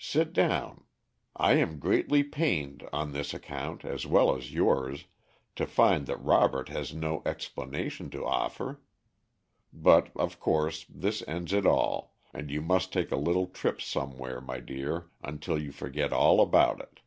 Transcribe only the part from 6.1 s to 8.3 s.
Robert has no explanation to